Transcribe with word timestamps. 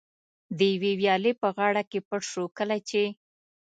د 0.57 0.59
یوې 0.73 0.91
ویالې 0.99 1.31
په 1.41 1.47
غاړه 1.55 1.81
کې 1.89 1.99
پټ 2.07 2.21
شو، 2.31 2.43
کله 2.57 2.77
چې. 2.89 3.03